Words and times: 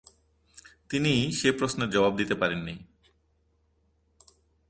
তিনি 0.89 1.31
সে-প্রশ্নের 1.31 1.89
জবাব 1.89 2.15
দিতে 2.17 2.35
পারেন 2.35 2.59
নি। 2.59 2.75